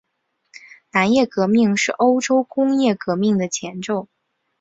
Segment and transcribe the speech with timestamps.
[0.91, 4.07] 商业革命是欧洲工业革命的前奏。